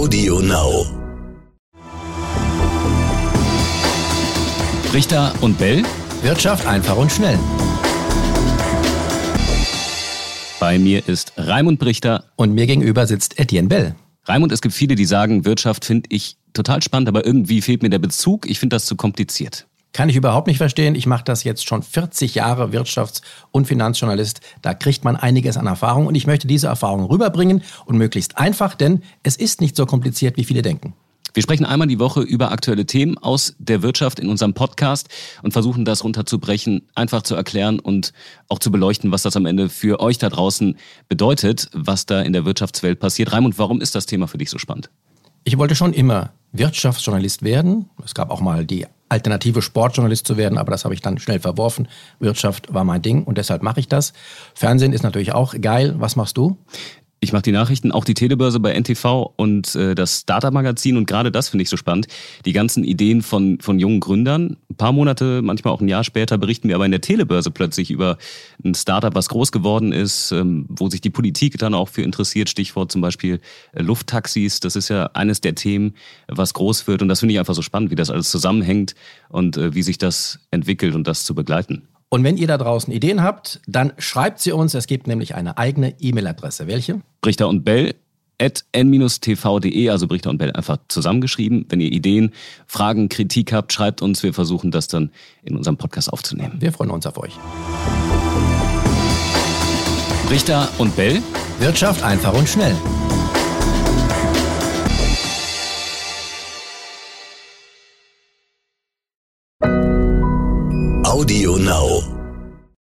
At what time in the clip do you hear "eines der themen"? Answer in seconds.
75.12-75.92